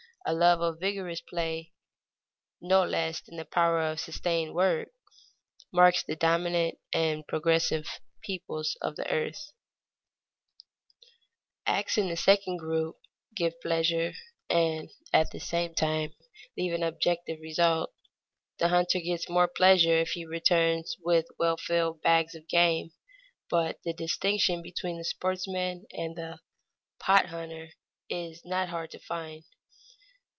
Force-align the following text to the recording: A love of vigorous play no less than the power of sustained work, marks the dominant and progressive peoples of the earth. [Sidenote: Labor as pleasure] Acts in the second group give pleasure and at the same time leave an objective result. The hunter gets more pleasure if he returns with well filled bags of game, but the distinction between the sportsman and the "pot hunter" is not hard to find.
A 0.23 0.35
love 0.35 0.61
of 0.61 0.79
vigorous 0.79 1.19
play 1.19 1.71
no 2.61 2.83
less 2.85 3.21
than 3.21 3.37
the 3.37 3.43
power 3.43 3.81
of 3.81 3.99
sustained 3.99 4.53
work, 4.53 4.89
marks 5.73 6.03
the 6.03 6.15
dominant 6.15 6.77
and 6.93 7.25
progressive 7.25 7.87
peoples 8.21 8.77
of 8.83 8.95
the 8.97 9.11
earth. 9.11 9.49
[Sidenote: 10.53 10.53
Labor 10.53 11.17
as 11.25 11.63
pleasure] 11.73 11.79
Acts 11.79 11.97
in 11.97 12.09
the 12.09 12.17
second 12.17 12.57
group 12.57 12.97
give 13.35 13.59
pleasure 13.61 14.13
and 14.47 14.91
at 15.11 15.31
the 15.31 15.39
same 15.39 15.73
time 15.73 16.13
leave 16.55 16.73
an 16.73 16.83
objective 16.83 17.39
result. 17.41 17.91
The 18.59 18.67
hunter 18.67 18.99
gets 18.99 19.27
more 19.27 19.47
pleasure 19.47 19.97
if 19.97 20.09
he 20.11 20.23
returns 20.23 20.97
with 21.03 21.25
well 21.39 21.57
filled 21.57 22.03
bags 22.03 22.35
of 22.35 22.47
game, 22.47 22.91
but 23.49 23.79
the 23.83 23.91
distinction 23.93 24.61
between 24.61 24.99
the 24.99 25.03
sportsman 25.03 25.87
and 25.91 26.15
the 26.15 26.37
"pot 26.99 27.25
hunter" 27.29 27.69
is 28.07 28.45
not 28.45 28.69
hard 28.69 28.91
to 28.91 28.99
find. 28.99 29.45